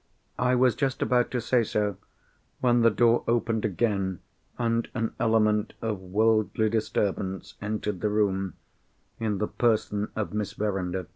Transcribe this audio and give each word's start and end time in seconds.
I 0.39 0.55
was 0.55 0.73
just 0.73 1.03
about 1.03 1.29
to 1.29 1.39
say 1.39 1.63
so, 1.63 1.97
when 2.59 2.81
the 2.81 2.89
door 2.89 3.23
opened 3.27 3.65
again, 3.65 4.17
and 4.57 4.89
an 4.95 5.13
element 5.19 5.73
of 5.79 5.99
worldly 5.99 6.71
disturbance 6.71 7.53
entered 7.61 8.01
the 8.01 8.09
room, 8.09 8.55
in 9.19 9.37
the 9.37 9.47
person 9.47 10.09
of 10.15 10.33
Miss 10.33 10.53
Verinder. 10.53 11.05